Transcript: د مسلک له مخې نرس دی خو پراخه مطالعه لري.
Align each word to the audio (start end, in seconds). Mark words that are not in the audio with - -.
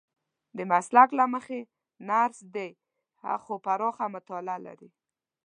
د 0.57 0.59
مسلک 0.71 1.09
له 1.19 1.25
مخې 1.33 1.59
نرس 2.07 2.39
دی 2.55 2.69
خو 3.43 3.53
پراخه 3.65 4.05
مطالعه 4.15 4.59
لري. 4.67 4.89